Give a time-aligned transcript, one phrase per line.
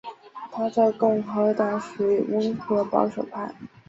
[0.51, 3.53] 他在共和党内属于温和保守派。